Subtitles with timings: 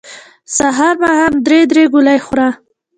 [0.55, 2.49] سحر ماښام درې درې ګولۍ خوره